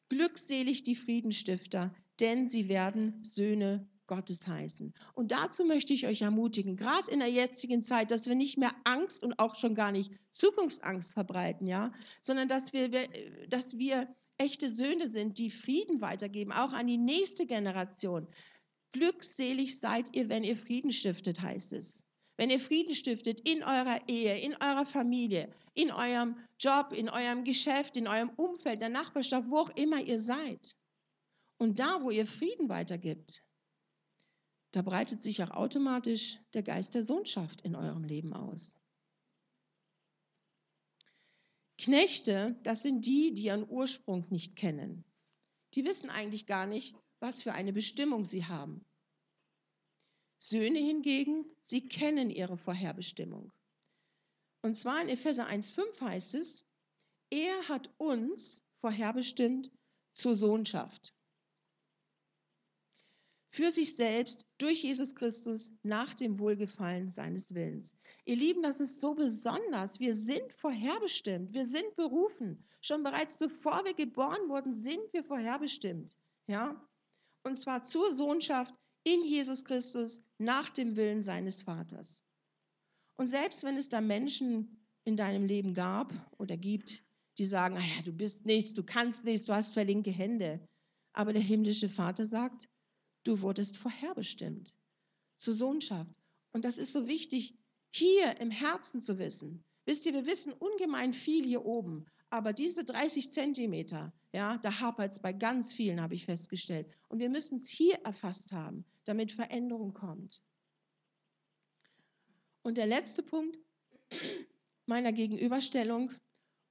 [0.09, 4.93] glückselig die Friedenstifter, denn sie werden Söhne Gottes heißen.
[5.15, 8.75] Und dazu möchte ich euch ermutigen, gerade in der jetzigen Zeit, dass wir nicht mehr
[8.85, 12.91] Angst und auch schon gar nicht Zukunftsangst verbreiten, ja, sondern dass wir,
[13.49, 18.27] dass wir echte Söhne sind, die Frieden weitergeben, auch an die nächste Generation.
[18.93, 22.05] Glückselig seid ihr, wenn ihr Frieden stiftet, heißt es
[22.43, 27.45] wenn ihr Frieden stiftet in eurer Ehe, in eurer Familie, in eurem Job, in eurem
[27.45, 30.77] Geschäft, in eurem Umfeld, der Nachbarschaft, wo auch immer ihr seid.
[31.57, 33.45] Und da, wo ihr Frieden weitergibt,
[34.73, 38.77] da breitet sich auch automatisch der Geist der Sohnschaft in eurem Leben aus.
[41.79, 45.05] Knechte, das sind die, die ihren Ursprung nicht kennen.
[45.75, 48.85] Die wissen eigentlich gar nicht, was für eine Bestimmung sie haben.
[50.43, 53.53] Söhne hingegen, sie kennen ihre Vorherbestimmung.
[54.63, 56.65] Und zwar in Epheser 1,5 heißt es,
[57.31, 59.71] er hat uns vorherbestimmt
[60.15, 61.15] zur Sohnschaft.
[63.51, 67.97] Für sich selbst durch Jesus Christus nach dem Wohlgefallen seines Willens.
[68.25, 70.01] Ihr Lieben, das ist so besonders.
[70.01, 71.53] Wir sind vorherbestimmt.
[71.53, 72.67] Wir sind berufen.
[72.81, 76.17] Schon bereits bevor wir geboren wurden, sind wir vorherbestimmt.
[76.49, 76.83] Ja?
[77.45, 78.75] Und zwar zur Sohnschaft
[79.05, 82.25] in Jesus Christus nach dem Willen seines Vaters.
[83.17, 87.03] Und selbst wenn es da Menschen in deinem Leben gab oder gibt,
[87.39, 90.61] die sagen, ah ja, du bist nichts, du kannst nichts, du hast zwei linke Hände.
[91.13, 92.69] Aber der himmlische Vater sagt,
[93.25, 94.75] du wurdest vorherbestimmt
[95.39, 96.15] zur Sohnschaft.
[96.53, 97.55] Und das ist so wichtig,
[97.91, 99.65] hier im Herzen zu wissen.
[99.85, 105.13] Wisst ihr, wir wissen ungemein viel hier oben, aber diese 30 Zentimeter, ja, da hapert
[105.13, 106.89] es bei ganz vielen, habe ich festgestellt.
[107.09, 110.41] Und wir müssen es hier erfasst haben, damit Veränderung kommt.
[112.63, 113.59] Und der letzte Punkt
[114.87, 116.13] meiner Gegenüberstellung,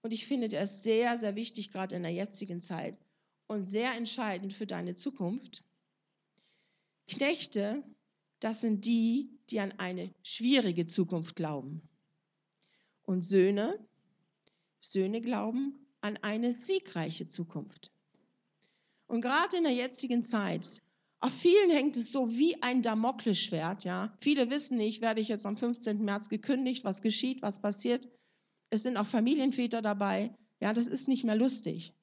[0.01, 2.97] und ich finde, der ist sehr, sehr wichtig, gerade in der jetzigen Zeit
[3.45, 5.63] und sehr entscheidend für deine Zukunft.
[7.07, 7.83] Knechte,
[8.39, 11.87] das sind die, die an eine schwierige Zukunft glauben.
[13.03, 13.77] Und Söhne,
[14.79, 17.91] Söhne glauben an eine siegreiche Zukunft.
[19.07, 20.81] Und gerade in der jetzigen Zeit,
[21.19, 23.83] auf vielen hängt es so wie ein Damoklesschwert.
[23.83, 24.17] Ja?
[24.21, 26.03] Viele wissen nicht, werde ich jetzt am 15.
[26.03, 28.09] März gekündigt, was geschieht, was passiert.
[28.71, 30.35] Es sind auch Familienväter dabei.
[30.59, 31.93] Ja, das ist nicht mehr lustig.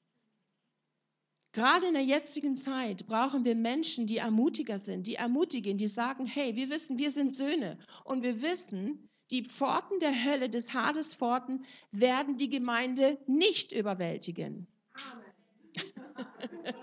[1.51, 6.27] Gerade in der jetzigen Zeit brauchen wir Menschen, die ermutiger sind, die ermutigen, die sagen,
[6.27, 11.13] hey, wir wissen, wir sind Söhne und wir wissen, Die Pforten der Hölle, des Hades
[11.13, 14.67] Pforten, werden die Gemeinde nicht überwältigen.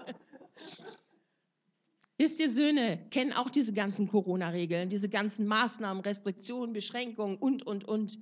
[2.19, 7.85] Wisst ihr, Söhne kennen auch diese ganzen Corona-Regeln, diese ganzen Maßnahmen, Restriktionen, Beschränkungen und, und,
[7.85, 8.19] und.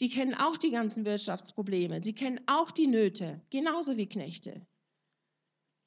[0.00, 2.02] Die kennen auch die ganzen Wirtschaftsprobleme.
[2.02, 4.66] Sie kennen auch die Nöte, genauso wie Knechte.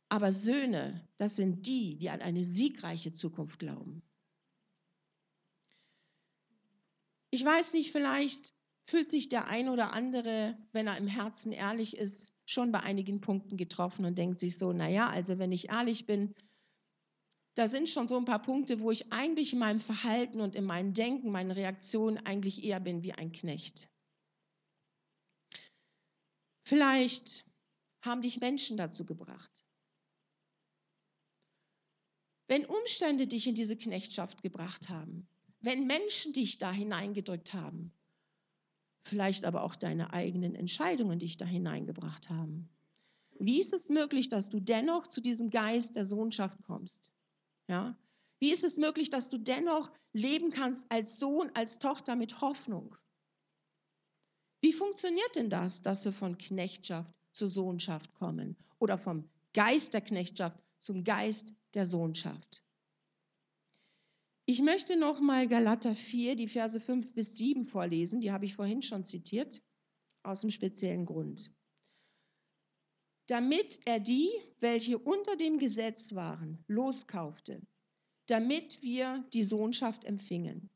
[0.08, 4.02] Aber Söhne, das sind die, die an eine siegreiche Zukunft glauben.
[7.32, 8.54] Ich weiß nicht, vielleicht
[8.86, 13.22] fühlt sich der ein oder andere, wenn er im Herzen ehrlich ist, schon bei einigen
[13.22, 16.36] Punkten getroffen und denkt sich so, naja, also wenn ich ehrlich bin,
[17.54, 20.66] da sind schon so ein paar Punkte, wo ich eigentlich in meinem Verhalten und in
[20.66, 23.90] meinem Denken, meinen Reaktionen eigentlich eher bin wie ein Knecht.
[26.68, 27.46] Vielleicht
[28.02, 29.64] haben dich Menschen dazu gebracht.
[32.48, 35.28] Wenn Umstände dich in diese Knechtschaft gebracht haben,
[35.62, 37.92] wenn Menschen dich da hineingedrückt haben,
[39.04, 42.70] vielleicht aber auch deine eigenen Entscheidungen dich da hineingebracht haben.
[43.40, 47.12] Wie ist es möglich, dass du dennoch zu diesem Geist der Sohnschaft kommst?
[47.68, 47.98] Ja?
[48.40, 52.96] Wie ist es möglich, dass du dennoch leben kannst als Sohn, als Tochter mit Hoffnung?
[54.62, 60.02] Wie funktioniert denn das, dass wir von Knechtschaft zur Sohnschaft kommen oder vom Geist der
[60.02, 62.64] Knechtschaft zum Geist der Sohnschaft?
[64.52, 68.54] Ich möchte noch mal Galater 4, die Verse 5 bis 7 vorlesen, die habe ich
[68.54, 69.64] vorhin schon zitiert,
[70.24, 71.54] aus dem speziellen Grund.
[73.28, 77.62] Damit er die, welche unter dem Gesetz waren, loskaufte,
[78.28, 80.70] damit wir die Sohnschaft empfingen.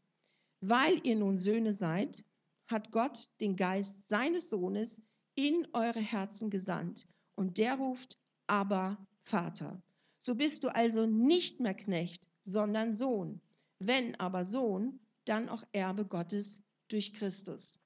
[0.62, 2.24] Weil ihr nun Söhne seid,
[2.68, 5.02] hat Gott den Geist seines Sohnes
[5.36, 9.84] in eure Herzen gesandt und der ruft, aber Vater.
[10.20, 13.42] So bist du also nicht mehr Knecht, sondern Sohn
[13.80, 17.80] wenn aber Sohn, dann auch Erbe Gottes durch Christus.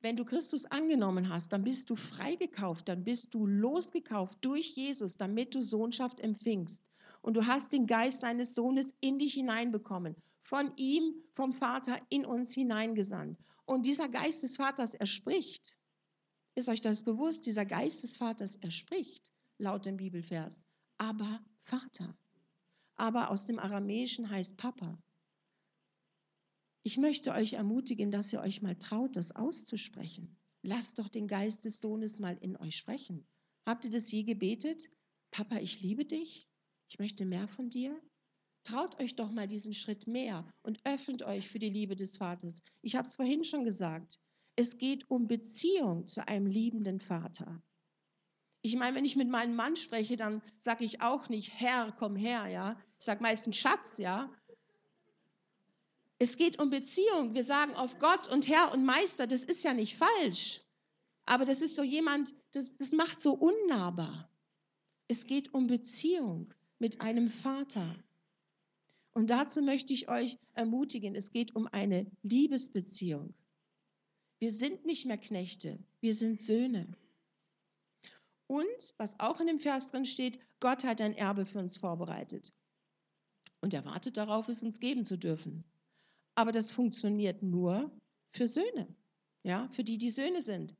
[0.00, 5.16] Wenn du Christus angenommen hast, dann bist du freigekauft, dann bist du losgekauft durch Jesus,
[5.16, 6.84] damit du Sohnschaft empfingst.
[7.20, 12.26] Und du hast den Geist seines Sohnes in dich hineinbekommen, von ihm, vom Vater in
[12.26, 13.38] uns hineingesandt.
[13.64, 15.72] Und dieser Geist des Vaters, er spricht.
[16.56, 17.46] Ist euch das bewusst?
[17.46, 20.60] Dieser Geist des Vaters, er spricht, laut dem Bibelvers.
[20.98, 22.16] Aber Vater
[23.02, 24.96] aber aus dem Aramäischen heißt Papa.
[26.84, 30.38] Ich möchte euch ermutigen, dass ihr euch mal traut, das auszusprechen.
[30.64, 33.26] Lasst doch den Geist des Sohnes mal in euch sprechen.
[33.66, 34.88] Habt ihr das je gebetet?
[35.32, 36.48] Papa, ich liebe dich.
[36.88, 38.00] Ich möchte mehr von dir.
[38.64, 42.62] Traut euch doch mal diesen Schritt mehr und öffnet euch für die Liebe des Vaters.
[42.82, 44.20] Ich habe es vorhin schon gesagt.
[44.54, 47.64] Es geht um Beziehung zu einem liebenden Vater.
[48.64, 52.14] Ich meine, wenn ich mit meinem Mann spreche, dann sage ich auch nicht, Herr, komm
[52.14, 52.80] her, ja.
[53.02, 54.30] Ich sage meistens Schatz, ja.
[56.20, 57.34] Es geht um Beziehung.
[57.34, 60.60] Wir sagen auf Gott und Herr und Meister, das ist ja nicht falsch.
[61.26, 64.30] Aber das ist so jemand, das, das macht so unnahbar.
[65.08, 67.96] Es geht um Beziehung mit einem Vater.
[69.14, 73.34] Und dazu möchte ich euch ermutigen, es geht um eine Liebesbeziehung.
[74.38, 76.86] Wir sind nicht mehr Knechte, wir sind Söhne.
[78.46, 82.52] Und, was auch in dem Vers drin steht, Gott hat ein Erbe für uns vorbereitet.
[83.62, 85.64] Und er wartet darauf, es uns geben zu dürfen.
[86.34, 87.90] Aber das funktioniert nur
[88.32, 88.88] für Söhne,
[89.44, 90.74] ja, für die, die Söhne sind.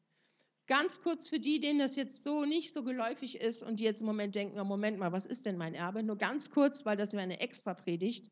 [0.67, 4.01] Ganz kurz für die, denen das jetzt so nicht so geläufig ist und die jetzt
[4.01, 6.03] im Moment denken, Moment mal, was ist denn mein Erbe?
[6.03, 8.31] Nur ganz kurz, weil das wäre eine extra Predigt.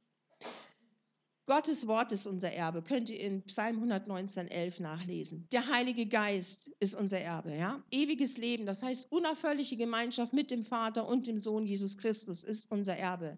[1.47, 5.49] Gottes Wort ist unser Erbe, könnt ihr in Psalm 119, 11 nachlesen.
[5.53, 7.83] Der Heilige Geist ist unser Erbe, ja?
[7.91, 12.71] Ewiges Leben, das heißt unaufhörliche Gemeinschaft mit dem Vater und dem Sohn Jesus Christus ist
[12.71, 13.37] unser Erbe.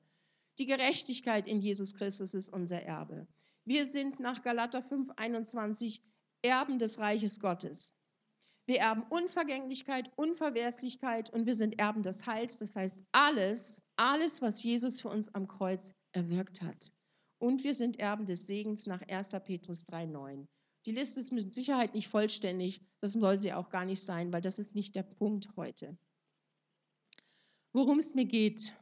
[0.59, 3.27] Die Gerechtigkeit in Jesus Christus ist unser Erbe.
[3.65, 6.03] Wir sind nach Galater 5, 21
[6.43, 7.95] Erben des Reiches Gottes.
[8.67, 12.59] Wir erben Unvergänglichkeit, Unverwässlichkeit und wir sind Erben des Heils.
[12.59, 16.93] Das heißt alles, alles, was Jesus für uns am Kreuz erwirkt hat.
[17.38, 19.31] Und wir sind Erben des Segens nach 1.
[19.45, 20.47] Petrus 3,9.
[20.87, 24.43] Die Liste ist mit Sicherheit nicht vollständig, das soll sie auch gar nicht sein, weil
[24.43, 25.97] das ist nicht der Punkt heute.
[27.73, 28.75] Worum es mir geht,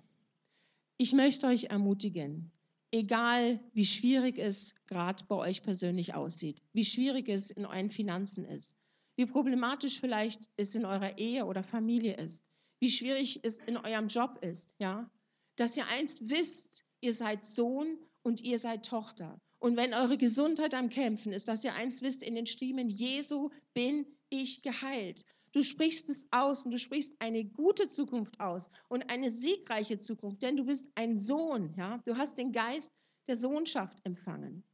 [1.00, 2.52] ich möchte euch ermutigen,
[2.92, 8.44] egal wie schwierig es gerade bei euch persönlich aussieht, wie schwierig es in euren Finanzen
[8.44, 8.76] ist,
[9.16, 12.44] wie problematisch vielleicht es in eurer Ehe oder Familie ist,
[12.80, 15.10] wie schwierig es in eurem Job ist, ja,
[15.56, 19.40] dass ihr eins wisst, ihr seid Sohn und ihr seid Tochter.
[19.58, 23.48] Und wenn eure Gesundheit am Kämpfen ist, dass ihr eins wisst, in den Striemen Jesu
[23.72, 25.24] bin ich geheilt.
[25.52, 30.42] Du sprichst es aus und du sprichst eine gute Zukunft aus und eine siegreiche Zukunft,
[30.42, 31.98] denn du bist ein Sohn, ja?
[32.04, 32.92] Du hast den Geist
[33.26, 34.64] der Sohnschaft empfangen.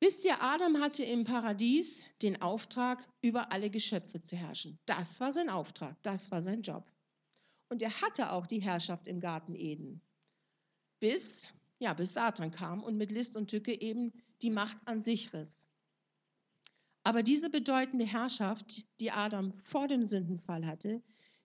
[0.00, 4.78] Wisst ihr, Adam hatte im Paradies den Auftrag, über alle Geschöpfe zu herrschen.
[4.86, 6.88] Das war sein Auftrag, das war sein Job.
[7.68, 10.00] Und er hatte auch die Herrschaft im Garten Eden.
[11.00, 15.32] Bis, ja, bis Satan kam und mit List und Tücke eben die Macht an sich
[15.32, 15.68] riss.
[17.08, 21.02] Aber diese bedeutende Herrschaft, die Adam vor dem Sündenfall hatte,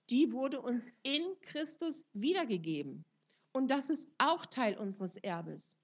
[0.10, 3.06] die wurde uns in Christus wiedergegeben.
[3.54, 5.78] Und das ist auch Teil unseres Erbes.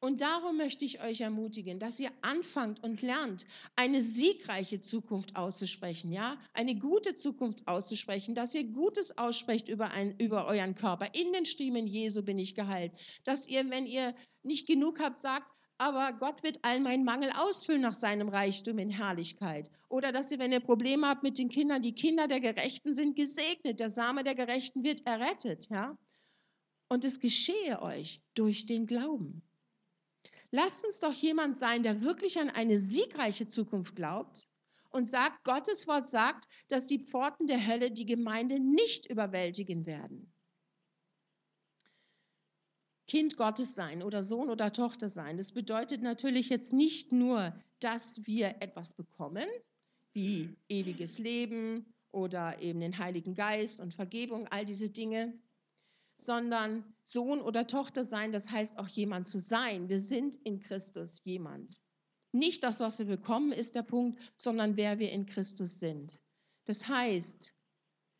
[0.00, 6.10] Und darum möchte ich euch ermutigen, dass ihr anfangt und lernt, eine siegreiche Zukunft auszusprechen,
[6.10, 11.14] ja, eine gute Zukunft auszusprechen, dass ihr Gutes aussprecht über, ein, über euren Körper.
[11.14, 12.90] In den Striemen Jesu bin ich geheilt.
[13.22, 15.46] Dass ihr, wenn ihr nicht genug habt, sagt,
[15.78, 19.70] aber Gott wird all meinen Mangel ausfüllen nach seinem Reichtum in Herrlichkeit.
[19.88, 23.16] Oder dass ihr, wenn ihr Probleme habt mit den Kindern, die Kinder der Gerechten sind
[23.16, 25.98] gesegnet, der Same der Gerechten wird errettet, ja.
[26.88, 29.42] Und es geschehe euch durch den Glauben.
[30.50, 34.46] Lasst uns doch jemand sein, der wirklich an eine siegreiche Zukunft glaubt
[34.90, 40.32] und sagt, Gottes Wort sagt, dass die Pforten der Hölle die Gemeinde nicht überwältigen werden.
[43.08, 48.24] Kind Gottes sein oder Sohn oder Tochter sein, das bedeutet natürlich jetzt nicht nur, dass
[48.26, 49.46] wir etwas bekommen,
[50.12, 55.34] wie ewiges Leben oder eben den Heiligen Geist und Vergebung, all diese Dinge,
[56.16, 59.88] sondern Sohn oder Tochter sein, das heißt auch jemand zu sein.
[59.88, 61.80] Wir sind in Christus jemand.
[62.32, 66.18] Nicht das, was wir bekommen, ist der Punkt, sondern wer wir in Christus sind.
[66.64, 67.52] Das heißt,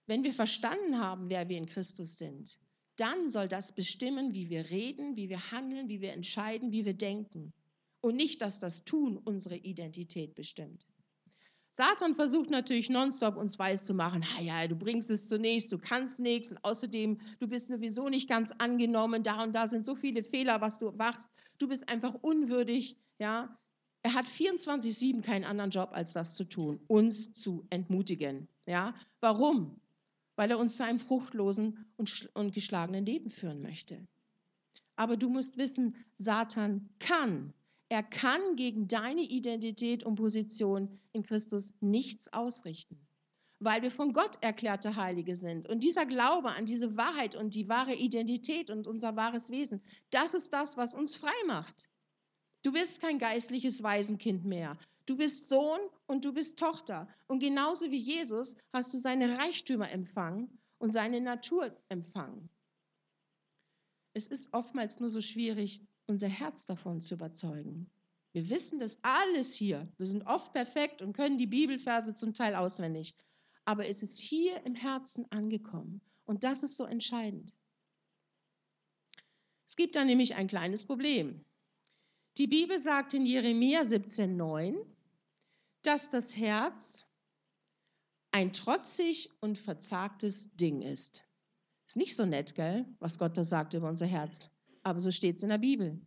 [0.07, 2.59] wenn wir verstanden haben, wer wir in Christus sind,
[2.97, 6.95] dann soll das bestimmen, wie wir reden, wie wir handeln, wie wir entscheiden, wie wir
[6.95, 7.53] denken.
[8.01, 10.87] Und nicht, dass das Tun unsere Identität bestimmt.
[11.75, 16.19] Satan versucht natürlich nonstop uns weiß zu machen, ja, du bringst es zunächst, du kannst
[16.19, 20.23] nichts und außerdem, du bist sowieso nicht ganz angenommen, da und da sind so viele
[20.23, 23.59] Fehler, was du machst, du bist einfach unwürdig, ja.
[24.05, 28.95] Er hat 24-7 keinen anderen Job, als das zu tun, uns zu entmutigen, ja.
[29.21, 29.82] Warum?
[30.37, 34.07] Weil er uns zu einem fruchtlosen und, und geschlagenen Leben führen möchte.
[34.97, 37.53] Aber du musst wissen, Satan kann
[37.93, 42.99] er kann gegen deine Identität und Position in Christus nichts ausrichten,
[43.59, 45.69] weil wir von Gott erklärte Heilige sind.
[45.69, 50.33] Und dieser Glaube an diese Wahrheit und die wahre Identität und unser wahres Wesen, das
[50.33, 51.91] ist das, was uns frei macht.
[52.63, 54.79] Du bist kein geistliches Waisenkind mehr.
[55.07, 57.09] Du bist Sohn und du bist Tochter.
[57.27, 62.49] Und genauso wie Jesus hast du seine Reichtümer empfangen und seine Natur empfangen.
[64.15, 67.91] Es ist oftmals nur so schwierig, unser Herz davon zu überzeugen.
[68.33, 69.91] Wir wissen das alles hier.
[69.99, 73.15] Wir sind oft perfekt und können die Bibelverse zum Teil auswendig.
[73.65, 76.01] Aber es ist hier im Herzen angekommen.
[76.25, 77.55] Und das ist so entscheidend.
[79.67, 81.45] Es gibt da nämlich ein kleines Problem.
[82.39, 84.77] Die Bibel sagt in Jeremia 17,9,
[85.83, 87.07] dass das Herz
[88.31, 91.23] ein trotzig und verzagtes Ding ist.
[91.87, 94.51] Ist nicht so nett, gell, was Gott da sagt über unser Herz
[94.83, 96.01] aber so steht es in der Bibel.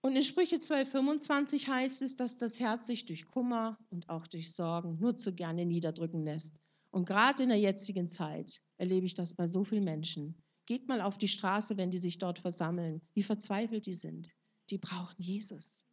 [0.00, 4.54] Und in Sprüche 12,25 heißt es, dass das Herz sich durch Kummer und auch durch
[4.54, 6.56] Sorgen nur zu gerne niederdrücken lässt.
[6.90, 10.40] Und gerade in der jetzigen Zeit erlebe ich das bei so vielen Menschen.
[10.66, 14.28] Geht mal auf die Straße, wenn die sich dort versammeln, wie verzweifelt die sind.
[14.70, 15.84] Die brauchen Jesus.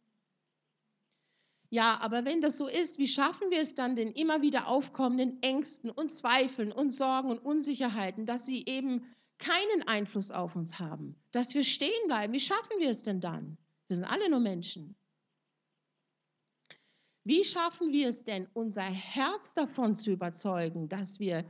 [1.70, 5.42] Ja, aber wenn das so ist, wie schaffen wir es dann, den immer wieder aufkommenden
[5.42, 9.04] Ängsten und Zweifeln und Sorgen und Unsicherheiten, dass sie eben
[9.38, 12.32] keinen Einfluss auf uns haben, dass wir stehen bleiben.
[12.32, 13.58] Wie schaffen wir es denn dann?
[13.88, 14.94] Wir sind alle nur Menschen.
[17.24, 21.44] Wie schaffen wir es denn, unser Herz davon zu überzeugen, dass wir,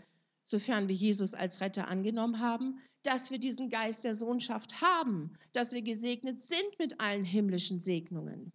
[0.47, 5.73] sofern wir Jesus als Retter angenommen haben, dass wir diesen Geist der Sohnschaft haben, dass
[5.73, 8.53] wir gesegnet sind mit allen himmlischen Segnungen?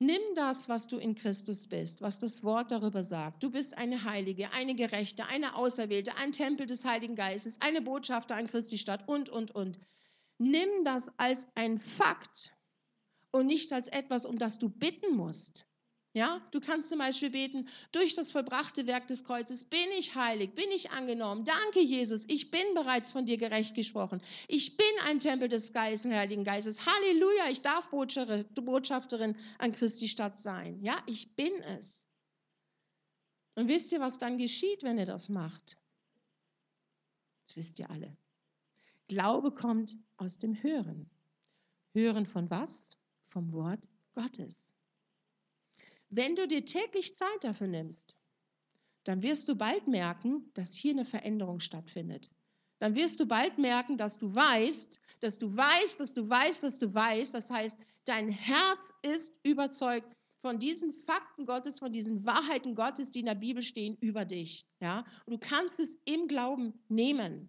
[0.00, 3.42] Nimm das, was du in Christus bist, was das Wort darüber sagt.
[3.42, 8.36] Du bist eine Heilige, eine Gerechte, eine Auserwählte, ein Tempel des Heiligen Geistes, eine Botschafter
[8.36, 9.78] an Christi Stadt und, und, und.
[10.38, 12.56] Nimm das als ein Fakt
[13.30, 15.66] und nicht als etwas, um das du bitten musst.
[16.16, 20.54] Ja, du kannst zum Beispiel beten, durch das vollbrachte Werk des Kreuzes bin ich heilig,
[20.54, 21.44] bin ich angenommen.
[21.44, 24.22] Danke, Jesus, ich bin bereits von dir gerecht gesprochen.
[24.46, 26.86] Ich bin ein Tempel des Geistes, Heiligen Geistes.
[26.86, 30.80] Halleluja, ich darf Botschafterin an Christi Stadt sein.
[30.84, 32.06] Ja, ich bin es.
[33.56, 35.76] Und wisst ihr, was dann geschieht, wenn ihr das macht?
[37.48, 38.16] Das wisst ihr alle.
[39.08, 41.10] Glaube kommt aus dem Hören.
[41.92, 42.96] Hören von was?
[43.26, 44.76] Vom Wort Gottes.
[46.16, 48.16] Wenn du dir täglich Zeit dafür nimmst,
[49.04, 52.30] dann wirst du bald merken, dass hier eine Veränderung stattfindet.
[52.78, 56.78] Dann wirst du bald merken, dass du weißt, dass du weißt, dass du weißt, dass
[56.78, 57.34] du weißt.
[57.34, 63.20] Das heißt, Dein Herz ist überzeugt von diesen Fakten Gottes, von diesen Wahrheiten Gottes, die
[63.20, 64.66] in der Bibel stehen, über dich.
[64.80, 65.06] Ja?
[65.24, 67.48] Und du kannst es im Glauben nehmen.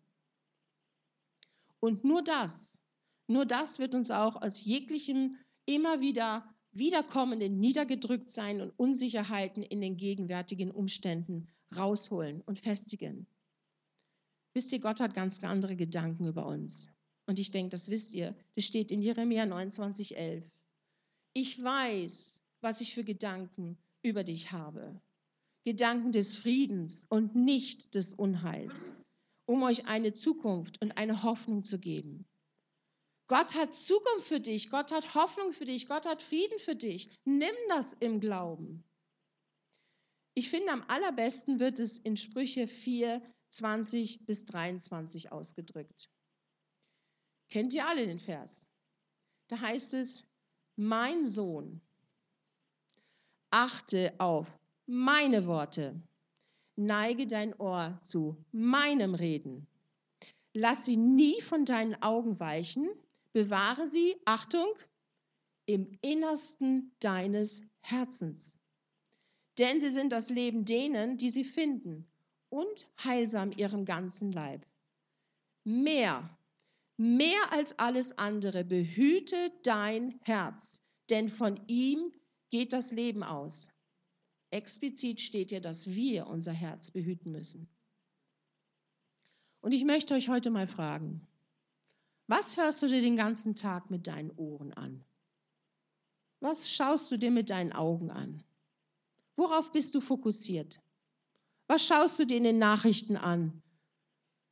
[1.81, 2.79] Und nur das,
[3.27, 9.97] nur das wird uns auch aus jeglichem immer wieder wiederkommenden Niedergedrücktsein und Unsicherheiten in den
[9.97, 13.25] gegenwärtigen Umständen rausholen und festigen.
[14.53, 16.89] Wisst ihr, Gott hat ganz andere Gedanken über uns.
[17.27, 18.35] Und ich denke, das wisst ihr.
[18.55, 20.43] Das steht in Jeremia 29,11.
[21.33, 25.01] Ich weiß, was ich für Gedanken über dich habe.
[25.65, 28.95] Gedanken des Friedens und nicht des Unheils,
[29.45, 32.25] um euch eine Zukunft und eine Hoffnung zu geben.
[33.27, 37.09] Gott hat Zukunft für dich, Gott hat Hoffnung für dich, Gott hat Frieden für dich.
[37.25, 38.83] Nimm das im Glauben.
[40.35, 46.09] Ich finde, am allerbesten wird es in Sprüche 4, 20 bis 23 ausgedrückt.
[47.49, 48.67] Kennt ihr alle den Vers?
[49.47, 50.25] Da heißt es,
[50.75, 51.81] mein Sohn,
[53.49, 56.01] achte auf meine Worte,
[56.75, 59.67] neige dein Ohr zu meinem Reden.
[60.53, 62.89] Lass sie nie von deinen Augen weichen,
[63.35, 64.69] bewahre sie, Achtung,
[65.65, 68.57] im Innersten deines Herzens.
[69.57, 72.07] Denn sie sind das Leben denen, die sie finden
[72.47, 74.65] und heilsam ihrem ganzen Leib.
[75.65, 76.37] Mehr,
[76.95, 82.13] mehr als alles andere, behüte dein Herz, denn von ihm
[82.51, 83.69] geht das Leben aus.
[84.49, 87.67] Explizit steht ja, dass wir unser Herz behüten müssen.
[89.59, 91.27] Und ich möchte euch heute mal fragen,
[92.27, 95.03] was hörst du dir den ganzen Tag mit deinen Ohren an?
[96.39, 98.43] Was schaust du dir mit deinen Augen an?
[99.35, 100.79] Worauf bist du fokussiert?
[101.67, 103.61] Was schaust du dir in den Nachrichten an?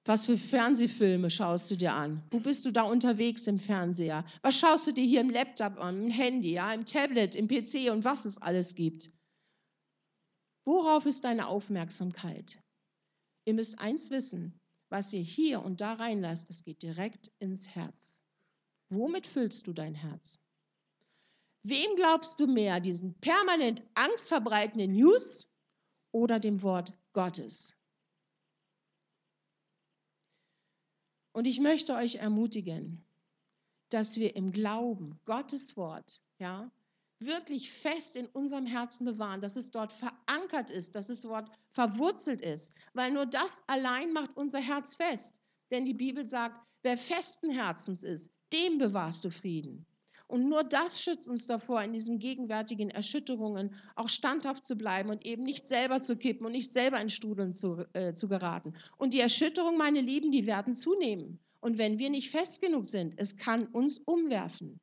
[0.05, 2.23] Was für Fernsehfilme schaust du dir an?
[2.31, 4.25] Wo bist du da unterwegs im Fernseher?
[4.41, 7.89] Was schaust du dir hier im Laptop an, im Handy, ja, im Tablet, im PC
[7.89, 9.11] und was es alles gibt?
[10.65, 12.61] Worauf ist deine Aufmerksamkeit?
[13.45, 14.59] Ihr müsst eins wissen,
[14.93, 18.15] was ihr hier und da reinlasst, das geht direkt ins Herz.
[18.89, 20.39] Womit füllst du dein Herz?
[21.63, 25.47] Wem glaubst du mehr, diesen permanent angstverbreitenden News
[26.13, 27.73] oder dem Wort Gottes.
[31.31, 33.03] Und ich möchte euch ermutigen,
[33.89, 36.71] dass wir im Glauben Gottes Wort, ja,
[37.25, 42.41] wirklich fest in unserem Herzen bewahren, dass es dort verankert ist, dass es dort verwurzelt
[42.41, 45.39] ist, weil nur das allein macht unser Herz fest.
[45.71, 49.85] Denn die Bibel sagt, wer festen Herzens ist, dem bewahrst du Frieden.
[50.27, 55.25] Und nur das schützt uns davor, in diesen gegenwärtigen Erschütterungen auch standhaft zu bleiben und
[55.25, 58.73] eben nicht selber zu kippen und nicht selber in Strudeln zu, äh, zu geraten.
[58.97, 61.39] Und die Erschütterungen, meine Lieben, die werden zunehmen.
[61.59, 64.79] Und wenn wir nicht fest genug sind, es kann uns umwerfen.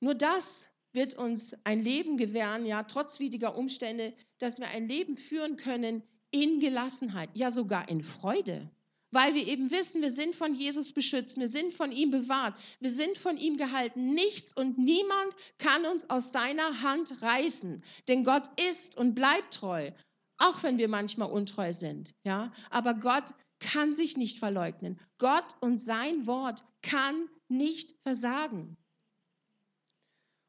[0.00, 5.16] Nur das wird uns ein Leben gewähren, ja, trotz widriger Umstände, dass wir ein Leben
[5.16, 8.70] führen können in Gelassenheit, ja sogar in Freude
[9.16, 12.90] weil wir eben wissen, wir sind von Jesus beschützt, wir sind von ihm bewahrt, wir
[12.90, 14.14] sind von ihm gehalten.
[14.14, 19.90] Nichts und niemand kann uns aus seiner Hand reißen, denn Gott ist und bleibt treu,
[20.38, 22.14] auch wenn wir manchmal untreu sind.
[22.24, 25.00] Ja, aber Gott kann sich nicht verleugnen.
[25.18, 28.76] Gott und sein Wort kann nicht versagen.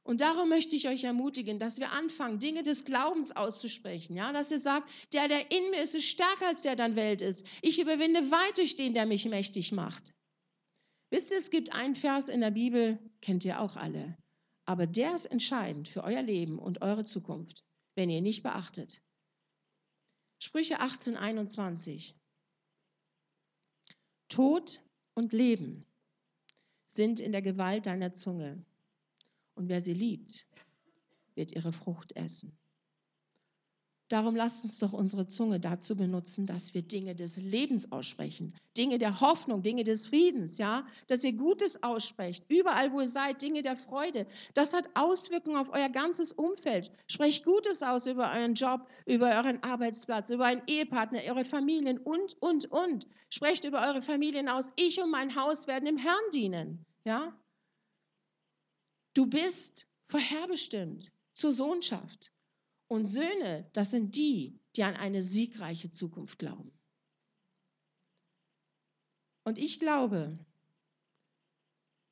[0.08, 4.16] Und darum möchte ich euch ermutigen, dass wir anfangen, Dinge des Glaubens auszusprechen.
[4.16, 4.32] Ja?
[4.32, 7.04] Dass ihr sagt, der, der in mir ist, ist stärker als der, der in der
[7.04, 7.46] Welt ist.
[7.62, 10.14] Ich überwinde weit durch den, der mich mächtig macht.
[11.10, 14.18] Wisst ihr, es gibt einen Vers in der Bibel, kennt ihr auch alle.
[14.66, 19.02] Aber der ist entscheidend für euer Leben und eure Zukunft, wenn ihr nicht beachtet.
[20.42, 22.16] Sprüche 18, 21.
[24.30, 24.80] Tod
[25.16, 25.86] und Leben
[26.86, 28.66] sind in der Gewalt deiner Zunge
[29.58, 30.46] und wer sie liebt,
[31.36, 32.58] wird ihre Frucht essen.
[34.10, 39.00] Darum lasst uns doch unsere Zunge dazu benutzen, dass wir Dinge des Lebens aussprechen, Dinge
[39.00, 43.64] der Hoffnung, Dinge des Friedens, ja, dass ihr Gutes aussprecht, überall wo ihr seid, Dinge
[43.64, 44.26] der Freude.
[44.54, 46.90] Das hat Auswirkungen auf euer ganzes Umfeld.
[47.08, 52.38] Sprecht Gutes aus über euren Job, über euren Arbeitsplatz, über einen Ehepartner, eure Familien und
[52.42, 53.08] und und.
[53.30, 54.72] Sprecht über eure Familien aus.
[54.78, 57.38] Ich und mein Haus werden dem Herrn dienen, ja?
[59.18, 62.32] Du bist vorherbestimmt zur Sohnschaft.
[62.88, 66.72] Und Söhne, das sind die, die an eine siegreiche Zukunft glauben.
[69.44, 70.38] Und ich glaube,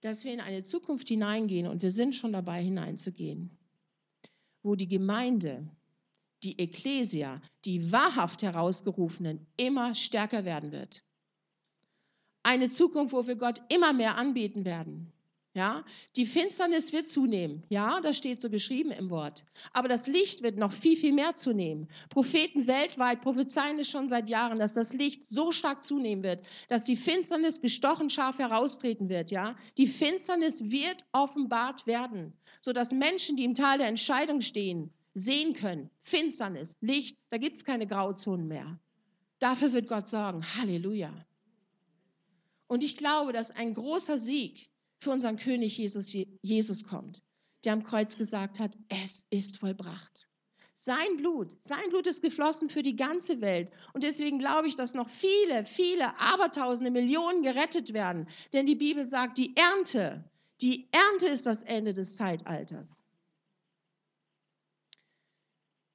[0.02, 3.56] dass wir in eine Zukunft hineingehen und wir sind schon dabei hineinzugehen,
[4.64, 5.70] wo die Gemeinde,
[6.42, 11.04] die Ekklesia, die wahrhaft herausgerufenen immer stärker werden wird.
[12.42, 15.12] Eine Zukunft, wo wir Gott immer mehr anbieten werden
[15.56, 15.86] Ja,
[16.18, 17.64] die Finsternis wird zunehmen.
[17.70, 19.46] Ja, das steht so geschrieben im Wort.
[19.72, 21.88] Aber das Licht wird noch viel, viel mehr zunehmen.
[22.10, 26.84] Propheten weltweit prophezeien es schon seit Jahren, dass das Licht so stark zunehmen wird, dass
[26.84, 29.32] die Finsternis gestochen scharf heraustreten wird.
[29.32, 35.54] Ja, die Finsternis wird offenbart werden, sodass Menschen, die im Tal der Entscheidung stehen, sehen
[35.54, 35.90] können.
[36.04, 38.78] Finsternis, Licht, da gibt es keine Grauzonen mehr.
[39.40, 40.44] Dafür wird Gott sorgen.
[40.58, 41.14] Halleluja.
[42.68, 44.70] Und ich glaube, dass ein großer Sieg
[45.06, 47.24] für unseren König Jesus, Jesus kommt,
[47.64, 50.28] der am Kreuz gesagt hat, es ist vollbracht.
[50.74, 53.72] Sein Blut, sein Blut ist geflossen für die ganze Welt.
[53.94, 58.28] Und deswegen glaube ich, dass noch viele, viele, Abertausende, Millionen gerettet werden.
[58.52, 60.24] Denn die Bibel sagt, die Ernte,
[60.60, 63.04] die Ernte ist das Ende des Zeitalters.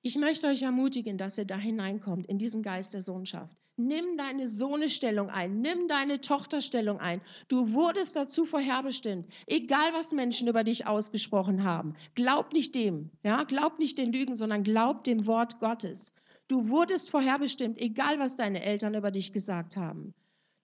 [0.03, 3.57] Ich möchte euch ermutigen, dass ihr da hineinkommt in diesen Geist der Sohnschaft.
[3.87, 7.21] Nimm deine Sohnestellung ein, nimm deine Tochterstellung ein.
[7.49, 11.95] Du wurdest dazu vorherbestimmt, egal was Menschen über dich ausgesprochen haben.
[12.15, 16.15] Glaub nicht dem, ja, glaub nicht den Lügen, sondern glaub dem Wort Gottes.
[16.49, 20.15] Du wurdest vorherbestimmt, egal was deine Eltern über dich gesagt haben.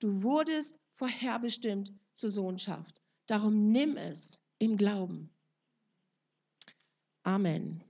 [0.00, 3.00] Du wurdest vorherbestimmt zur Sohnschaft.
[3.26, 5.30] Darum nimm es im Glauben.
[7.22, 7.82] Amen.